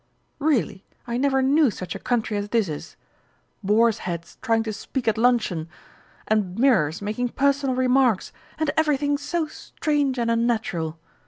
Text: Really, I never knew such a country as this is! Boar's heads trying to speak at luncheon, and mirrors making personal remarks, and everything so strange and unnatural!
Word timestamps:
Really, 0.39 0.83
I 1.05 1.17
never 1.17 1.43
knew 1.43 1.69
such 1.69 1.93
a 1.93 1.99
country 1.99 2.35
as 2.35 2.49
this 2.49 2.67
is! 2.67 2.95
Boar's 3.61 3.99
heads 3.99 4.39
trying 4.41 4.63
to 4.63 4.73
speak 4.73 5.07
at 5.07 5.15
luncheon, 5.15 5.69
and 6.27 6.57
mirrors 6.57 7.03
making 7.03 7.29
personal 7.29 7.75
remarks, 7.75 8.33
and 8.57 8.71
everything 8.75 9.15
so 9.19 9.45
strange 9.45 10.17
and 10.17 10.31
unnatural! 10.31 10.97